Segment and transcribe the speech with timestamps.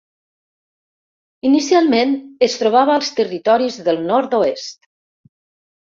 [1.51, 2.17] Inicialment,
[2.49, 4.93] es trobava als Territoris del Nord-oest.